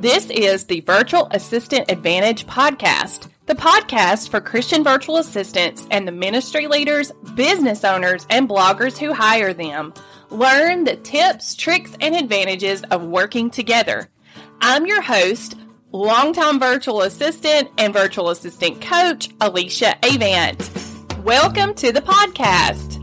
This 0.00 0.30
is 0.30 0.64
the 0.64 0.80
Virtual 0.80 1.28
Assistant 1.30 1.90
Advantage 1.90 2.46
podcast, 2.46 3.28
the 3.44 3.54
podcast 3.54 4.30
for 4.30 4.40
Christian 4.40 4.82
virtual 4.82 5.18
assistants 5.18 5.86
and 5.90 6.08
the 6.08 6.12
ministry 6.12 6.68
leaders, 6.68 7.12
business 7.34 7.84
owners, 7.84 8.26
and 8.30 8.48
bloggers 8.48 8.96
who 8.96 9.12
hire 9.12 9.52
them. 9.52 9.92
Learn 10.30 10.84
the 10.84 10.96
tips, 10.96 11.54
tricks, 11.54 11.94
and 12.00 12.16
advantages 12.16 12.82
of 12.84 13.04
working 13.04 13.50
together. 13.50 14.08
I'm 14.62 14.86
your 14.86 15.02
host, 15.02 15.58
longtime 15.92 16.58
virtual 16.58 17.02
assistant 17.02 17.68
and 17.76 17.92
virtual 17.92 18.30
assistant 18.30 18.80
coach, 18.80 19.28
Alicia 19.42 19.96
Avant. 20.02 20.70
Welcome 21.22 21.74
to 21.74 21.92
the 21.92 22.00
podcast. 22.00 22.96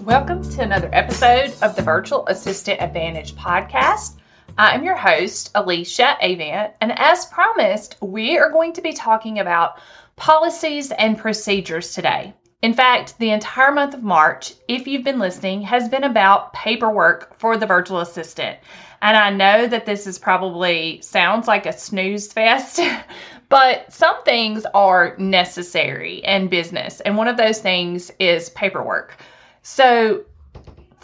Welcome 0.00 0.42
to 0.52 0.62
another 0.62 0.88
episode 0.94 1.52
of 1.60 1.76
the 1.76 1.82
Virtual 1.82 2.26
Assistant 2.28 2.80
Advantage 2.80 3.34
podcast. 3.34 4.15
I'm 4.58 4.84
your 4.84 4.96
host, 4.96 5.50
Alicia 5.54 6.16
Avant, 6.22 6.72
and 6.80 6.98
as 6.98 7.26
promised, 7.26 7.96
we 8.00 8.38
are 8.38 8.50
going 8.50 8.72
to 8.72 8.80
be 8.80 8.94
talking 8.94 9.38
about 9.38 9.78
policies 10.16 10.90
and 10.92 11.18
procedures 11.18 11.92
today. 11.92 12.32
In 12.62 12.72
fact, 12.72 13.18
the 13.18 13.32
entire 13.32 13.70
month 13.70 13.92
of 13.92 14.02
March, 14.02 14.54
if 14.66 14.86
you've 14.86 15.04
been 15.04 15.18
listening, 15.18 15.60
has 15.60 15.90
been 15.90 16.04
about 16.04 16.54
paperwork 16.54 17.38
for 17.38 17.58
the 17.58 17.66
virtual 17.66 18.00
assistant. 18.00 18.56
And 19.02 19.14
I 19.14 19.28
know 19.28 19.66
that 19.66 19.84
this 19.84 20.06
is 20.06 20.18
probably 20.18 21.02
sounds 21.02 21.46
like 21.46 21.66
a 21.66 21.72
snooze 21.76 22.32
fest, 22.32 22.80
but 23.50 23.92
some 23.92 24.24
things 24.24 24.64
are 24.72 25.16
necessary 25.18 26.22
in 26.24 26.48
business, 26.48 27.00
and 27.00 27.18
one 27.18 27.28
of 27.28 27.36
those 27.36 27.58
things 27.58 28.10
is 28.18 28.48
paperwork. 28.50 29.18
So, 29.60 30.24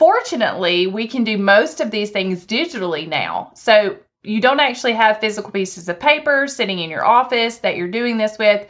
Fortunately, 0.02 0.88
we 0.88 1.06
can 1.06 1.23
do 1.23 1.38
most 1.38 1.80
of 1.80 1.92
these 1.92 2.11
things 2.11 2.45
digitally 2.45 3.06
now. 3.06 3.52
So 3.55 3.98
you 4.25 4.41
don't 4.41 4.59
actually 4.59 4.95
have 4.95 5.20
physical 5.20 5.52
pieces 5.52 5.88
of 5.88 6.01
paper 6.01 6.48
sitting 6.48 6.81
in 6.81 6.91
your 6.91 7.05
office 7.05 7.59
that 7.59 7.77
you're 7.77 7.86
doing 7.86 8.17
this 8.17 8.36
with, 8.36 8.67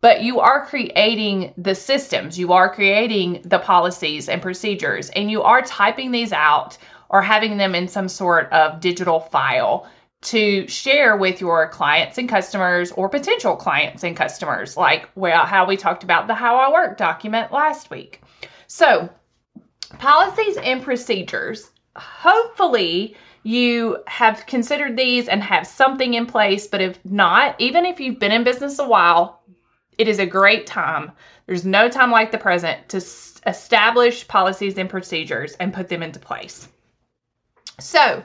but 0.00 0.22
you 0.22 0.38
are 0.38 0.64
creating 0.64 1.52
the 1.58 1.74
systems, 1.74 2.38
you 2.38 2.52
are 2.52 2.72
creating 2.72 3.42
the 3.44 3.58
policies 3.58 4.28
and 4.28 4.40
procedures, 4.40 5.10
and 5.10 5.28
you 5.28 5.42
are 5.42 5.60
typing 5.60 6.12
these 6.12 6.32
out 6.32 6.78
or 7.08 7.20
having 7.20 7.56
them 7.56 7.74
in 7.74 7.88
some 7.88 8.08
sort 8.08 8.48
of 8.52 8.78
digital 8.78 9.18
file 9.18 9.88
to 10.20 10.68
share 10.68 11.16
with 11.16 11.40
your 11.40 11.68
clients 11.68 12.16
and 12.16 12.28
customers 12.28 12.92
or 12.92 13.08
potential 13.08 13.56
clients 13.56 14.04
and 14.04 14.16
customers, 14.16 14.76
like 14.76 15.08
well, 15.16 15.46
how 15.46 15.66
we 15.66 15.76
talked 15.76 16.04
about 16.04 16.28
the 16.28 16.34
How 16.36 16.58
I 16.58 16.70
Work 16.70 16.96
document 16.96 17.50
last 17.50 17.90
week. 17.90 18.22
So, 18.68 19.10
policies 19.98 20.56
and 20.56 20.82
procedures. 20.82 21.70
Hopefully, 21.96 23.16
you 23.42 23.98
have 24.06 24.46
considered 24.46 24.96
these 24.96 25.28
and 25.28 25.42
have 25.42 25.66
something 25.66 26.14
in 26.14 26.26
place, 26.26 26.66
but 26.66 26.80
if 26.80 26.98
not, 27.04 27.54
even 27.60 27.86
if 27.86 28.00
you've 28.00 28.18
been 28.18 28.32
in 28.32 28.44
business 28.44 28.78
a 28.78 28.88
while, 28.88 29.42
it 29.98 30.08
is 30.08 30.18
a 30.18 30.26
great 30.26 30.66
time. 30.66 31.12
There's 31.46 31.64
no 31.64 31.88
time 31.88 32.10
like 32.10 32.32
the 32.32 32.38
present 32.38 32.88
to 32.88 32.96
establish 32.96 34.26
policies 34.26 34.76
and 34.78 34.90
procedures 34.90 35.54
and 35.54 35.72
put 35.72 35.88
them 35.88 36.02
into 36.02 36.18
place. 36.18 36.68
So, 37.78 38.24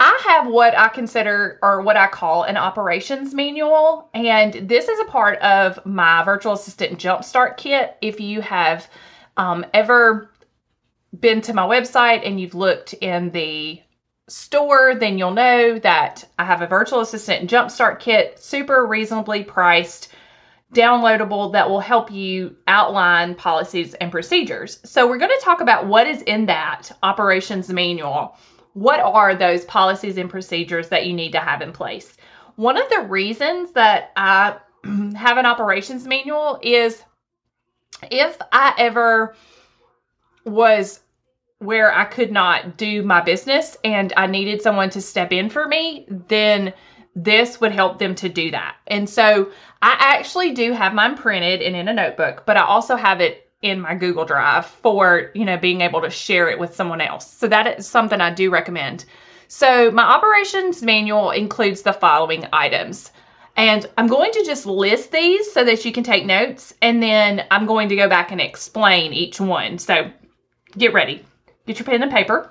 I 0.00 0.20
have 0.28 0.46
what 0.46 0.78
I 0.78 0.88
consider 0.88 1.58
or 1.60 1.82
what 1.82 1.96
I 1.96 2.06
call 2.06 2.44
an 2.44 2.56
operations 2.56 3.34
manual, 3.34 4.08
and 4.14 4.54
this 4.54 4.88
is 4.88 5.00
a 5.00 5.10
part 5.10 5.38
of 5.40 5.84
my 5.84 6.22
virtual 6.24 6.52
assistant 6.52 6.98
jumpstart 6.98 7.56
kit. 7.56 7.96
If 8.00 8.20
you 8.20 8.40
have 8.40 8.88
um, 9.36 9.66
ever 9.74 10.30
been 11.18 11.40
to 11.42 11.54
my 11.54 11.66
website 11.66 12.26
and 12.26 12.40
you've 12.40 12.54
looked 12.54 12.92
in 12.94 13.30
the 13.30 13.80
store, 14.28 14.94
then 14.94 15.18
you'll 15.18 15.32
know 15.32 15.78
that 15.78 16.24
I 16.38 16.44
have 16.44 16.62
a 16.62 16.66
virtual 16.66 17.00
assistant 17.00 17.50
jumpstart 17.50 17.98
kit, 17.98 18.38
super 18.38 18.86
reasonably 18.86 19.42
priced, 19.42 20.08
downloadable 20.74 21.52
that 21.52 21.68
will 21.68 21.80
help 21.80 22.10
you 22.10 22.54
outline 22.66 23.34
policies 23.34 23.94
and 23.94 24.12
procedures. 24.12 24.80
So, 24.84 25.06
we're 25.06 25.18
going 25.18 25.36
to 25.36 25.44
talk 25.44 25.60
about 25.60 25.86
what 25.86 26.06
is 26.06 26.22
in 26.22 26.46
that 26.46 26.92
operations 27.02 27.70
manual. 27.70 28.36
What 28.74 29.00
are 29.00 29.34
those 29.34 29.64
policies 29.64 30.18
and 30.18 30.28
procedures 30.28 30.90
that 30.90 31.06
you 31.06 31.14
need 31.14 31.32
to 31.32 31.40
have 31.40 31.62
in 31.62 31.72
place? 31.72 32.16
One 32.56 32.76
of 32.76 32.88
the 32.90 33.06
reasons 33.08 33.72
that 33.72 34.12
I 34.16 34.58
have 35.16 35.38
an 35.38 35.46
operations 35.46 36.06
manual 36.06 36.58
is 36.62 37.02
if 38.10 38.36
I 38.52 38.74
ever 38.78 39.34
was 40.48 41.00
where 41.58 41.92
I 41.92 42.04
could 42.04 42.30
not 42.30 42.76
do 42.76 43.02
my 43.02 43.20
business 43.20 43.76
and 43.84 44.12
I 44.16 44.26
needed 44.26 44.62
someone 44.62 44.90
to 44.90 45.00
step 45.00 45.32
in 45.32 45.50
for 45.50 45.66
me, 45.66 46.06
then 46.08 46.72
this 47.16 47.60
would 47.60 47.72
help 47.72 47.98
them 47.98 48.14
to 48.16 48.28
do 48.28 48.50
that. 48.52 48.76
And 48.86 49.10
so 49.10 49.50
I 49.82 49.96
actually 49.98 50.52
do 50.52 50.72
have 50.72 50.94
mine 50.94 51.16
printed 51.16 51.62
and 51.62 51.74
in 51.74 51.88
a 51.88 51.92
notebook, 51.92 52.44
but 52.46 52.56
I 52.56 52.62
also 52.62 52.94
have 52.94 53.20
it 53.20 53.50
in 53.60 53.80
my 53.80 53.94
Google 53.94 54.24
Drive 54.24 54.66
for, 54.66 55.30
you 55.34 55.44
know, 55.44 55.56
being 55.56 55.80
able 55.80 56.00
to 56.02 56.10
share 56.10 56.48
it 56.48 56.60
with 56.60 56.76
someone 56.76 57.00
else. 57.00 57.28
So 57.28 57.48
that 57.48 57.78
is 57.78 57.88
something 57.88 58.20
I 58.20 58.32
do 58.32 58.50
recommend. 58.50 59.04
So 59.48 59.90
my 59.90 60.04
operations 60.04 60.82
manual 60.82 61.32
includes 61.32 61.82
the 61.82 61.92
following 61.92 62.46
items. 62.52 63.10
And 63.56 63.88
I'm 63.98 64.06
going 64.06 64.30
to 64.32 64.44
just 64.44 64.66
list 64.66 65.10
these 65.10 65.50
so 65.50 65.64
that 65.64 65.84
you 65.84 65.90
can 65.90 66.04
take 66.04 66.24
notes 66.24 66.72
and 66.80 67.02
then 67.02 67.44
I'm 67.50 67.66
going 67.66 67.88
to 67.88 67.96
go 67.96 68.08
back 68.08 68.30
and 68.30 68.40
explain 68.40 69.12
each 69.12 69.40
one. 69.40 69.78
So 69.78 70.12
get 70.76 70.92
ready. 70.92 71.24
Get 71.66 71.78
your 71.78 71.86
pen 71.86 72.02
and 72.02 72.12
paper. 72.12 72.50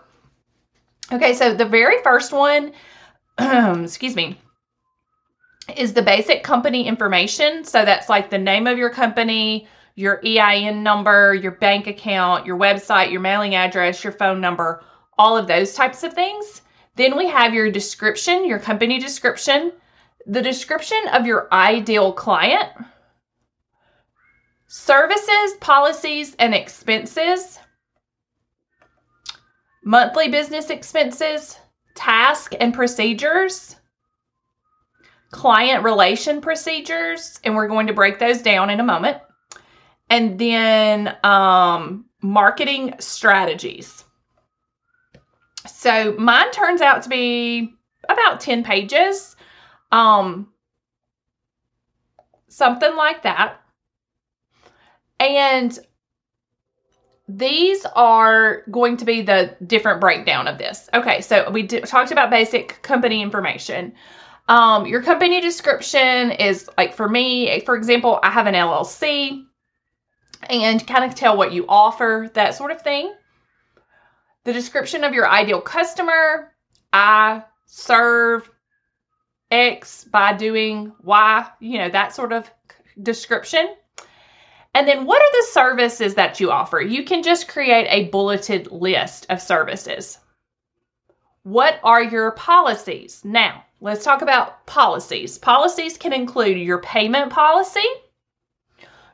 Okay, 1.11 1.33
so 1.33 1.53
the 1.53 1.65
very 1.65 2.01
first 2.03 2.31
one, 2.31 2.73
excuse 3.39 4.15
me, 4.15 4.39
is 5.75 5.93
the 5.93 6.01
basic 6.01 6.43
company 6.43 6.87
information. 6.87 7.63
So 7.63 7.85
that's 7.85 8.09
like 8.09 8.29
the 8.29 8.37
name 8.37 8.67
of 8.67 8.77
your 8.77 8.89
company, 8.89 9.67
your 9.95 10.21
EIN 10.25 10.83
number, 10.83 11.33
your 11.33 11.53
bank 11.53 11.87
account, 11.87 12.45
your 12.45 12.57
website, 12.57 13.11
your 13.11 13.21
mailing 13.21 13.55
address, 13.55 14.03
your 14.03 14.13
phone 14.13 14.41
number, 14.41 14.83
all 15.17 15.37
of 15.37 15.47
those 15.47 15.73
types 15.73 16.03
of 16.03 16.13
things. 16.13 16.61
Then 16.95 17.15
we 17.17 17.27
have 17.27 17.53
your 17.53 17.71
description, 17.71 18.45
your 18.45 18.59
company 18.59 18.99
description, 18.99 19.71
the 20.25 20.41
description 20.41 21.01
of 21.13 21.25
your 21.25 21.47
ideal 21.53 22.11
client, 22.11 22.69
services, 24.67 25.53
policies, 25.61 26.35
and 26.37 26.53
expenses, 26.53 27.59
monthly 29.87 30.27
business 30.27 30.69
expenses, 30.69 31.57
task 31.95 32.51
and 32.59 32.73
procedures, 32.73 33.77
client 35.31 35.81
relation 35.81 36.41
procedures, 36.41 37.39
and 37.45 37.55
we're 37.55 37.69
going 37.69 37.87
to 37.87 37.93
break 37.93 38.19
those 38.19 38.41
down 38.41 38.69
in 38.69 38.81
a 38.81 38.83
moment. 38.83 39.17
And 40.09 40.37
then 40.37 41.15
um, 41.23 42.03
marketing 42.21 42.95
strategies. 42.99 44.03
So 45.65 46.15
mine 46.17 46.51
turns 46.51 46.81
out 46.81 47.03
to 47.03 47.09
be 47.09 47.73
about 48.09 48.41
10 48.41 48.65
pages. 48.65 49.37
Um, 49.93 50.49
something 52.49 52.93
like 52.97 53.23
that. 53.23 53.61
And 55.21 55.79
these 57.27 57.85
are 57.85 58.63
going 58.71 58.97
to 58.97 59.05
be 59.05 59.21
the 59.21 59.55
different 59.65 59.99
breakdown 59.99 60.47
of 60.47 60.57
this. 60.57 60.89
Okay, 60.93 61.21
so 61.21 61.49
we 61.51 61.63
d- 61.63 61.81
talked 61.81 62.11
about 62.11 62.29
basic 62.29 62.81
company 62.81 63.21
information. 63.21 63.93
Um, 64.47 64.85
your 64.85 65.03
company 65.03 65.41
description 65.41 66.31
is 66.31 66.69
like 66.77 66.93
for 66.93 67.07
me, 67.07 67.59
for 67.61 67.75
example, 67.75 68.19
I 68.23 68.31
have 68.31 68.47
an 68.47 68.53
LLC 68.53 69.45
and 70.49 70.85
kind 70.87 71.03
of 71.03 71.15
tell 71.15 71.35
what 71.35 71.51
you 71.51 71.65
offer, 71.67 72.29
that 72.33 72.55
sort 72.55 72.71
of 72.71 72.81
thing. 72.81 73.13
The 74.45 74.53
description 74.53 75.03
of 75.03 75.13
your 75.13 75.27
ideal 75.27 75.59
customer, 75.59 76.53
I 76.93 77.43
serve 77.65 78.49
X 79.51 80.05
by 80.05 80.33
doing 80.33 80.93
Y, 81.03 81.47
you 81.59 81.79
know, 81.79 81.89
that 81.89 82.15
sort 82.15 82.31
of 82.31 82.49
description. 83.01 83.67
And 84.77 84.87
then 84.87 85.07
what 85.07 85.19
are 85.19 85.41
the 85.41 85.47
services 85.53 86.13
that 86.13 86.39
you 86.39 86.51
offer? 86.51 86.79
You 86.79 87.03
can 87.03 87.23
just 87.23 87.47
create 87.47 87.87
a 87.89 88.09
bulleted 88.09 88.71
list 88.71 89.25
of 89.27 89.41
services. 89.41 90.19
What 91.41 91.79
are 91.83 92.03
your 92.03 92.33
policies? 92.33 93.25
Now, 93.25 93.65
let's 93.81 94.05
talk 94.05 94.21
about 94.21 94.67
policies. 94.67 95.39
Policies 95.39 95.97
can 95.97 96.13
include 96.13 96.59
your 96.59 96.77
payment 96.77 97.31
policy, 97.31 97.87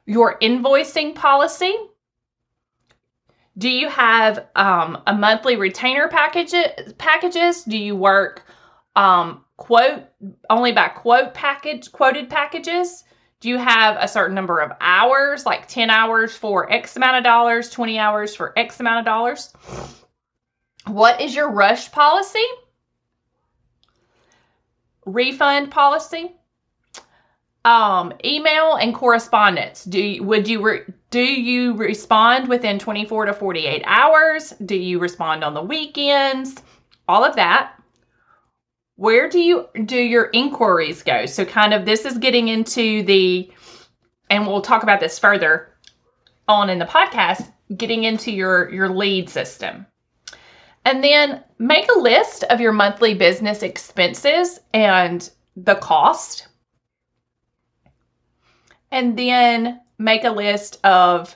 your 0.06 0.38
invoicing 0.40 1.16
policy. 1.16 1.74
Do 3.58 3.70
you 3.70 3.88
have 3.88 4.46
um, 4.58 5.02
a 5.08 5.14
monthly 5.14 5.56
retainer 5.56 6.10
package 6.10 6.54
packages? 6.98 7.64
Do 7.64 7.78
you 7.78 7.96
work 7.96 8.46
um, 8.98 9.46
quote 9.56 10.04
only 10.50 10.74
by 10.74 10.90
quote 10.90 11.34
package 11.34 11.90
quoted 11.90 12.30
packages? 12.30 13.06
Do 13.44 13.50
you 13.50 13.58
have 13.58 13.98
a 14.00 14.08
certain 14.08 14.36
number 14.36 14.60
of 14.60 14.72
hours, 14.80 15.46
like 15.46 15.68
10 15.68 15.90
hours 15.90 16.36
for 16.36 16.72
X 16.72 16.96
amount 16.96 17.18
of 17.18 17.24
dollars, 17.26 17.70
20 17.70 18.00
hours 18.00 18.34
for 18.34 18.58
X 18.58 18.80
amount 18.80 19.00
of 19.00 19.06
dollars? 19.06 19.52
What 20.88 21.20
is 21.20 21.36
your 21.36 21.52
rush 21.52 21.92
policy? 21.92 22.46
refund 25.06 25.72
policy, 25.72 26.32
um, 27.66 28.14
email 28.24 28.76
and 28.76 28.94
correspondence. 28.94 29.84
Do 29.84 30.24
would 30.24 30.48
you 30.48 30.62
re- 30.62 30.86
do 31.10 31.22
you 31.22 31.74
respond 31.74 32.48
within 32.48 32.80
24 32.80 33.26
to 33.26 33.34
48 33.34 33.84
hours? 33.86 34.52
Do 34.66 34.76
you 34.76 35.00
respond 35.00 35.44
on 35.44 35.54
the 35.54 35.62
weekends? 35.62 36.56
All 37.08 37.24
of 37.24 37.36
that. 37.36 37.74
Where 38.96 39.30
do 39.30 39.40
you 39.40 39.68
do 39.86 39.98
your 39.98 40.26
inquiries 40.26 41.04
go? 41.04 41.26
So 41.26 41.46
kind 41.46 41.74
of 41.74 41.86
this 41.86 42.06
is 42.06 42.18
getting 42.18 42.48
into 42.48 43.04
the 43.04 43.52
and 44.30 44.48
we'll 44.48 44.62
talk 44.62 44.84
about 44.84 45.00
this 45.00 45.20
further 45.20 45.70
on 46.48 46.70
in 46.70 46.80
the 46.80 46.86
podcast, 46.86 47.52
getting 47.76 48.04
into 48.04 48.32
your 48.32 48.70
your 48.70 48.90
lead 48.90 49.30
system. 49.30 49.86
And 50.86 51.04
then 51.04 51.44
make 51.58 51.90
a 51.90 52.00
list 52.00 52.44
of 52.44 52.60
your 52.60 52.74
monthly 52.74 53.14
business 53.14 53.64
expenses 53.64 54.60
and 54.74 55.30
the 55.56 55.76
cost 55.76 56.48
and 58.94 59.18
then 59.18 59.82
make 59.98 60.24
a 60.24 60.30
list 60.30 60.80
of 60.86 61.36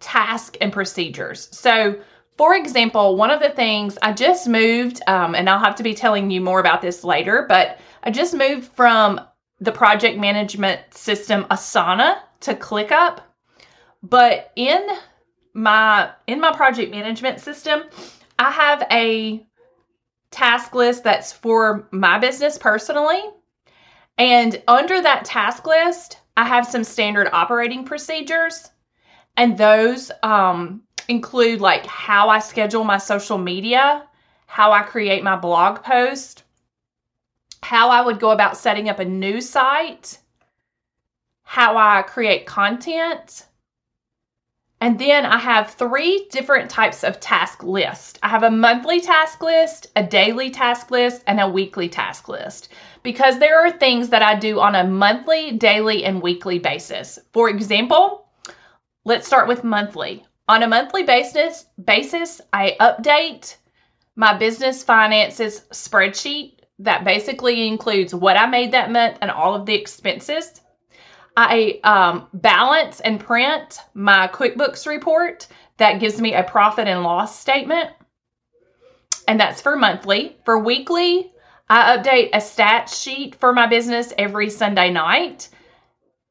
tasks 0.00 0.58
and 0.60 0.72
procedures. 0.72 1.48
So, 1.56 2.00
for 2.36 2.56
example, 2.56 3.16
one 3.16 3.30
of 3.30 3.40
the 3.40 3.50
things 3.50 3.96
I 4.02 4.12
just 4.12 4.48
moved, 4.48 5.00
um, 5.06 5.34
and 5.34 5.48
I'll 5.48 5.60
have 5.60 5.76
to 5.76 5.82
be 5.82 5.94
telling 5.94 6.30
you 6.30 6.40
more 6.40 6.60
about 6.60 6.82
this 6.82 7.04
later, 7.04 7.46
but 7.48 7.78
I 8.02 8.10
just 8.10 8.34
moved 8.34 8.72
from 8.72 9.20
the 9.60 9.72
project 9.72 10.18
management 10.18 10.80
system 10.92 11.44
Asana 11.44 12.18
to 12.40 12.54
ClickUp. 12.54 13.20
But 14.02 14.52
in 14.56 14.86
my 15.54 16.10
in 16.26 16.40
my 16.40 16.54
project 16.54 16.90
management 16.90 17.40
system, 17.40 17.84
I 18.38 18.50
have 18.50 18.86
a 18.90 19.46
task 20.30 20.74
list 20.74 21.04
that's 21.04 21.32
for 21.32 21.88
my 21.92 22.18
business 22.18 22.58
personally. 22.58 23.22
And 24.18 24.60
under 24.66 25.00
that 25.00 25.24
task 25.24 25.66
list, 25.66 26.18
I 26.36 26.44
have 26.44 26.66
some 26.66 26.84
standard 26.84 27.28
operating 27.32 27.84
procedures, 27.84 28.68
and 29.36 29.56
those 29.56 30.10
um, 30.22 30.82
include 31.08 31.60
like 31.60 31.86
how 31.86 32.28
I 32.28 32.38
schedule 32.38 32.84
my 32.84 32.98
social 32.98 33.38
media, 33.38 34.04
how 34.46 34.72
I 34.72 34.82
create 34.82 35.22
my 35.22 35.36
blog 35.36 35.82
post, 35.82 36.42
how 37.62 37.90
I 37.90 38.02
would 38.02 38.20
go 38.20 38.30
about 38.30 38.56
setting 38.56 38.88
up 38.88 38.98
a 38.98 39.04
new 39.04 39.40
site, 39.40 40.18
how 41.42 41.76
I 41.76 42.02
create 42.02 42.46
content. 42.46 43.46
And 44.80 44.98
then 44.98 45.24
I 45.24 45.38
have 45.38 45.70
three 45.70 46.26
different 46.30 46.70
types 46.70 47.04
of 47.04 47.18
task 47.18 47.62
list. 47.62 48.18
I 48.22 48.28
have 48.28 48.42
a 48.42 48.50
monthly 48.50 49.00
task 49.00 49.42
list, 49.42 49.86
a 49.96 50.02
daily 50.02 50.50
task 50.50 50.90
list, 50.90 51.22
and 51.26 51.40
a 51.40 51.48
weekly 51.48 51.88
task 51.88 52.28
list 52.28 52.68
because 53.02 53.38
there 53.38 53.58
are 53.64 53.70
things 53.70 54.10
that 54.10 54.22
I 54.22 54.34
do 54.34 54.60
on 54.60 54.74
a 54.74 54.84
monthly, 54.84 55.52
daily, 55.52 56.04
and 56.04 56.20
weekly 56.20 56.58
basis. 56.58 57.18
For 57.32 57.48
example, 57.48 58.26
let's 59.04 59.26
start 59.26 59.48
with 59.48 59.64
monthly. 59.64 60.24
On 60.46 60.62
a 60.62 60.68
monthly 60.68 61.04
basis, 61.04 61.64
basis, 61.82 62.40
I 62.52 62.76
update 62.78 63.56
my 64.14 64.36
business 64.36 64.82
finances 64.82 65.62
spreadsheet 65.72 66.58
that 66.80 67.04
basically 67.04 67.66
includes 67.66 68.14
what 68.14 68.36
I 68.36 68.46
made 68.46 68.72
that 68.72 68.90
month 68.90 69.18
and 69.22 69.30
all 69.30 69.54
of 69.54 69.64
the 69.64 69.74
expenses. 69.74 70.60
I 71.36 71.80
um, 71.82 72.28
balance 72.34 73.00
and 73.00 73.18
print 73.18 73.78
my 73.94 74.28
QuickBooks 74.28 74.86
report 74.86 75.48
that 75.78 75.98
gives 75.98 76.20
me 76.20 76.34
a 76.34 76.44
profit 76.44 76.86
and 76.88 77.02
loss 77.02 77.38
statement. 77.38 77.90
And 79.26 79.40
that's 79.40 79.62
for 79.62 79.76
monthly. 79.76 80.36
For 80.44 80.58
weekly, 80.58 81.32
I 81.68 81.96
update 81.96 82.30
a 82.34 82.38
stats 82.38 83.02
sheet 83.02 83.34
for 83.36 83.52
my 83.52 83.66
business 83.66 84.12
every 84.18 84.50
Sunday 84.50 84.90
night. 84.90 85.48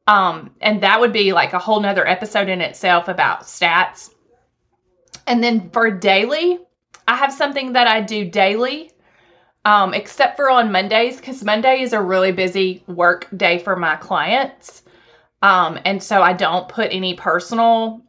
Um, 0.07 0.51
and 0.61 0.81
that 0.83 0.99
would 0.99 1.13
be 1.13 1.33
like 1.33 1.53
a 1.53 1.59
whole 1.59 1.79
nother 1.79 2.07
episode 2.07 2.49
in 2.49 2.61
itself 2.61 3.07
about 3.07 3.43
stats. 3.43 4.09
And 5.27 5.43
then 5.43 5.69
for 5.69 5.89
daily, 5.89 6.59
I 7.07 7.15
have 7.15 7.31
something 7.31 7.73
that 7.73 7.87
I 7.87 8.01
do 8.01 8.29
daily, 8.29 8.91
um, 9.63 9.93
except 9.93 10.35
for 10.35 10.49
on 10.49 10.71
Mondays, 10.71 11.17
because 11.17 11.43
Monday 11.43 11.81
is 11.81 11.93
a 11.93 12.01
really 12.01 12.31
busy 12.31 12.83
work 12.87 13.27
day 13.37 13.59
for 13.59 13.75
my 13.75 13.95
clients. 13.95 14.83
Um, 15.41 15.79
and 15.85 16.01
so 16.03 16.21
I 16.21 16.33
don't 16.33 16.67
put 16.67 16.91
any 16.91 17.15
personal 17.15 18.01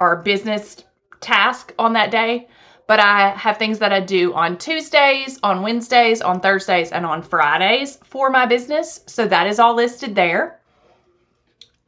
or 0.00 0.16
business 0.22 0.84
task 1.20 1.74
on 1.78 1.94
that 1.94 2.10
day 2.10 2.48
but 2.88 2.98
I 2.98 3.30
have 3.36 3.58
things 3.58 3.78
that 3.80 3.92
I 3.92 4.00
do 4.00 4.32
on 4.32 4.56
Tuesdays, 4.56 5.38
on 5.42 5.62
Wednesdays, 5.62 6.22
on 6.22 6.40
Thursdays, 6.40 6.90
and 6.90 7.04
on 7.04 7.22
Fridays 7.22 7.98
for 8.02 8.30
my 8.30 8.46
business. 8.46 9.00
So 9.06 9.28
that 9.28 9.46
is 9.46 9.60
all 9.60 9.74
listed 9.74 10.14
there. 10.14 10.58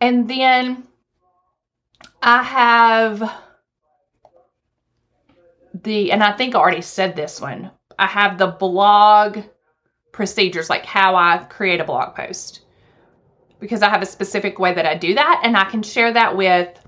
And 0.00 0.28
then 0.28 0.84
I 2.22 2.42
have 2.42 3.38
the, 5.74 6.12
and 6.12 6.22
I 6.22 6.32
think 6.32 6.54
I 6.54 6.58
already 6.58 6.82
said 6.82 7.14
this 7.14 7.40
one, 7.40 7.70
I 7.98 8.06
have 8.06 8.38
the 8.38 8.48
blog 8.48 9.38
procedures, 10.12 10.70
like 10.70 10.86
how 10.86 11.16
I 11.16 11.38
create 11.50 11.80
a 11.80 11.84
blog 11.84 12.14
post. 12.14 12.62
Because 13.58 13.82
I 13.82 13.90
have 13.90 14.00
a 14.00 14.06
specific 14.06 14.58
way 14.58 14.72
that 14.72 14.86
I 14.86 14.96
do 14.96 15.14
that, 15.14 15.42
and 15.44 15.54
I 15.54 15.64
can 15.64 15.82
share 15.82 16.12
that 16.14 16.34
with 16.34 16.78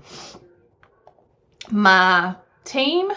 my 1.69 2.35
team 2.65 3.11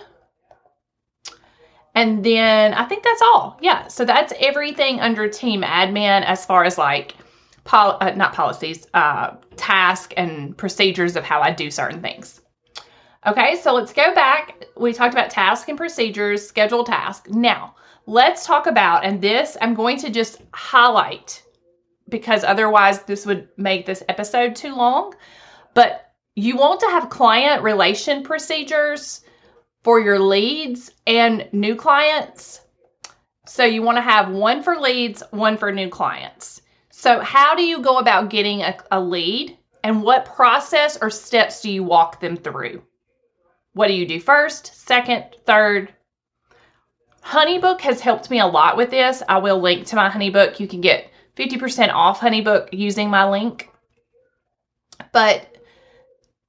and 1.96 2.22
then 2.22 2.75
I 2.75 2.84
think 2.84 3.02
that's 3.02 3.22
all. 3.22 3.58
Yeah. 3.62 3.88
So 3.88 4.04
that's 4.04 4.32
everything 4.38 5.00
under 5.00 5.28
team 5.28 5.62
admin 5.62 6.25
as 6.25 6.44
far 6.44 6.64
as 6.64 6.76
like, 6.76 7.14
pol- 7.67 7.99
uh, 8.01 8.13
not 8.13 8.33
policies, 8.33 8.87
uh, 8.95 9.37
task 9.57 10.15
and 10.17 10.57
procedures 10.57 11.17
of 11.17 11.25
how 11.25 11.43
I 11.43 11.51
do 11.51 11.71
certain 11.71 12.01
things. 12.01 12.41
Okay. 13.27 13.57
So 13.57 13.75
let's 13.75 13.93
go 13.93 14.15
back. 14.15 14.65
We 14.77 14.93
talked 14.93 15.13
about 15.13 15.31
task 15.31 15.69
and 15.69 15.77
procedures, 15.77 16.47
schedule 16.47 16.85
task. 16.85 17.29
Now 17.29 17.75
let's 18.07 18.47
talk 18.47 18.67
about, 18.67 19.05
and 19.05 19.21
this 19.21 19.57
I'm 19.61 19.75
going 19.75 19.99
to 19.99 20.11
just 20.11 20.41
highlight 20.55 21.43
because 22.09 22.45
otherwise 22.45 23.03
this 23.03 23.27
would 23.27 23.49
make 23.57 23.85
this 23.85 24.03
episode 24.09 24.55
too 24.55 24.75
long. 24.75 25.15
But 25.75 26.13
you 26.37 26.57
want 26.57 26.81
to 26.81 26.87
have 26.87 27.11
client 27.11 27.63
relation 27.63 28.23
procedures 28.23 29.23
for 29.83 29.99
your 30.01 30.19
leads 30.19 30.93
and 31.07 31.49
new 31.53 31.75
clients. 31.75 32.61
So 33.47 33.65
you 33.65 33.83
want 33.83 33.97
to 33.97 34.03
have 34.03 34.31
one 34.31 34.63
for 34.63 34.77
leads, 34.77 35.23
one 35.31 35.56
for 35.56 35.73
new 35.73 35.89
clients. 35.89 36.61
So, 36.98 37.20
how 37.20 37.55
do 37.55 37.62
you 37.62 37.82
go 37.82 37.98
about 37.98 38.31
getting 38.31 38.62
a, 38.62 38.74
a, 38.91 38.98
lead 38.98 39.58
and 39.84 40.03
what 40.03 40.24
process 40.24 40.96
or 41.03 41.10
steps 41.10 41.60
do 41.60 41.70
you 41.70 41.84
walk 41.84 42.20
them 42.20 42.38
through? 42.38 42.82
What 43.74 43.88
do 43.88 43.93
you 43.93 44.06
do 44.06 44.19
first, 44.19 44.74
second, 44.74 45.26
third? 45.44 45.93
Honeybook 47.22 47.82
has 47.82 48.00
helped 48.00 48.31
me 48.31 48.41
a 48.41 48.46
lot 48.46 48.79
with 48.79 48.88
this. 48.88 49.22
I 49.29 49.36
will 49.36 49.60
link 49.60 49.86
to 49.88 49.96
my 49.96 50.08
Honeybook. 50.08 50.58
You 50.58 50.67
can 50.67 50.81
get 50.81 51.10
50% 51.36 51.93
off 51.93 52.19
Honeybook 52.19 52.70
using 52.72 53.10
my 53.10 53.29
link. 53.29 53.69
But 55.12 55.55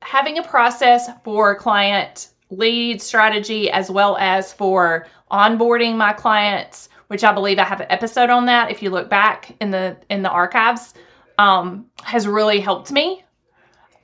having 0.01 0.37
a 0.37 0.43
process 0.43 1.09
for 1.25 1.55
client 1.55 2.29
lead 2.51 3.01
strategy 3.01 3.69
as 3.69 3.91
well 3.91 4.15
as 4.17 4.53
for 4.53 5.07
onboarding 5.29 5.97
my 5.97 6.13
clients 6.13 6.87
which 7.07 7.23
i 7.23 7.31
believe 7.31 7.59
i 7.59 7.63
have 7.63 7.81
an 7.81 7.87
episode 7.89 8.29
on 8.29 8.45
that 8.45 8.71
if 8.71 8.81
you 8.81 8.89
look 8.89 9.09
back 9.09 9.55
in 9.59 9.71
the 9.71 9.97
in 10.09 10.21
the 10.21 10.29
archives 10.29 10.93
um, 11.37 11.85
has 12.03 12.27
really 12.27 12.59
helped 12.59 12.91
me. 12.91 13.23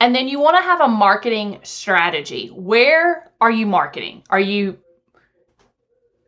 And 0.00 0.14
then 0.14 0.28
you 0.28 0.40
want 0.40 0.56
to 0.56 0.62
have 0.62 0.80
a 0.80 0.88
marketing 0.88 1.60
strategy. 1.62 2.48
Where 2.48 3.30
are 3.40 3.50
you 3.50 3.66
marketing? 3.66 4.22
Are 4.30 4.40
you 4.40 4.78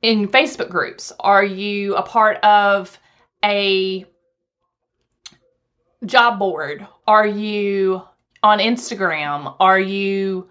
in 0.03 0.29
facebook 0.29 0.71
groups? 0.71 1.13
Are 1.21 1.45
you 1.45 1.97
a 1.97 2.03
part 2.03 2.39
of 2.39 2.99
a 3.45 4.07
job 6.05 6.39
board? 6.39 6.87
Are 7.07 7.27
you 7.27 8.03
on 8.43 8.59
instagram? 8.59 9.57
Are 9.59 9.81
you 9.81 10.49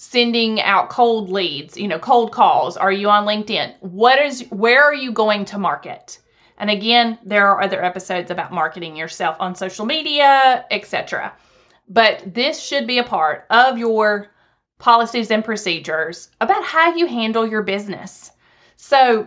sending 0.00 0.62
out 0.62 0.88
cold 0.88 1.28
leads, 1.28 1.76
you 1.76 1.86
know, 1.86 1.98
cold 1.98 2.32
calls? 2.32 2.78
Are 2.78 2.90
you 2.90 3.10
on 3.10 3.26
LinkedIn? 3.26 3.74
What 3.80 4.18
is 4.18 4.46
where 4.48 4.82
are 4.82 4.94
you 4.94 5.12
going 5.12 5.44
to 5.44 5.58
market? 5.58 6.18
And 6.56 6.70
again, 6.70 7.18
there 7.22 7.46
are 7.46 7.60
other 7.60 7.84
episodes 7.84 8.30
about 8.30 8.50
marketing 8.50 8.96
yourself 8.96 9.36
on 9.40 9.54
social 9.54 9.84
media, 9.84 10.64
etc. 10.70 11.34
But 11.86 12.22
this 12.26 12.62
should 12.62 12.86
be 12.86 12.96
a 12.96 13.04
part 13.04 13.44
of 13.50 13.76
your 13.76 14.28
policies 14.78 15.30
and 15.30 15.44
procedures 15.44 16.30
about 16.40 16.64
how 16.64 16.94
you 16.94 17.04
handle 17.04 17.46
your 17.46 17.62
business. 17.62 18.30
So, 18.76 19.26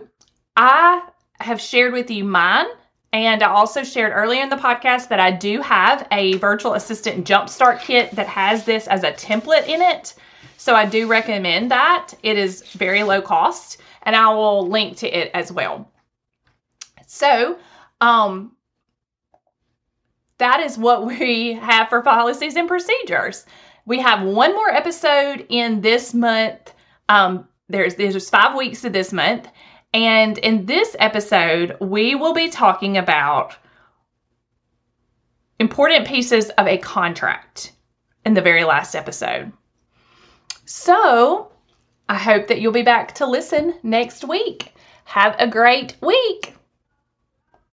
I 0.56 1.02
have 1.38 1.60
shared 1.60 1.92
with 1.92 2.10
you 2.10 2.24
mine 2.24 2.66
and 3.14 3.44
I 3.44 3.48
also 3.48 3.84
shared 3.84 4.12
earlier 4.12 4.42
in 4.42 4.48
the 4.48 4.56
podcast 4.56 5.06
that 5.06 5.20
I 5.20 5.30
do 5.30 5.60
have 5.60 6.04
a 6.10 6.36
virtual 6.38 6.74
assistant 6.74 7.24
jumpstart 7.24 7.80
kit 7.80 8.10
that 8.16 8.26
has 8.26 8.64
this 8.64 8.88
as 8.88 9.04
a 9.04 9.12
template 9.12 9.68
in 9.68 9.80
it. 9.80 10.14
So 10.56 10.74
I 10.74 10.84
do 10.84 11.06
recommend 11.06 11.70
that. 11.70 12.12
It 12.24 12.36
is 12.36 12.62
very 12.72 13.04
low 13.04 13.22
cost, 13.22 13.80
and 14.02 14.16
I 14.16 14.34
will 14.34 14.66
link 14.66 14.96
to 14.96 15.08
it 15.08 15.30
as 15.32 15.52
well. 15.52 15.88
So, 17.06 17.56
um, 18.00 18.56
that 20.38 20.58
is 20.58 20.76
what 20.76 21.06
we 21.20 21.52
have 21.52 21.90
for 21.90 22.02
policies 22.02 22.56
and 22.56 22.66
procedures. 22.66 23.46
We 23.86 24.00
have 24.00 24.22
one 24.26 24.54
more 24.54 24.70
episode 24.70 25.46
in 25.50 25.82
this 25.82 26.14
month. 26.14 26.74
Um, 27.08 27.46
there's 27.68 27.94
there's 27.94 28.28
five 28.28 28.56
weeks 28.56 28.80
to 28.80 28.90
this 28.90 29.12
month, 29.12 29.46
and 29.94 30.38
in 30.38 30.66
this 30.66 30.96
episode, 30.98 31.76
we 31.80 32.16
will 32.16 32.34
be 32.34 32.50
talking 32.50 32.98
about 32.98 33.56
important 35.60 36.06
pieces 36.08 36.50
of 36.50 36.66
a 36.66 36.78
contract 36.78 37.72
in 38.26 38.34
the 38.34 38.42
very 38.42 38.64
last 38.64 38.96
episode. 38.96 39.52
So, 40.64 41.52
I 42.08 42.16
hope 42.16 42.48
that 42.48 42.60
you'll 42.60 42.72
be 42.72 42.82
back 42.82 43.14
to 43.16 43.26
listen 43.26 43.78
next 43.84 44.24
week. 44.24 44.74
Have 45.04 45.36
a 45.38 45.46
great 45.46 45.96
week. 46.00 46.54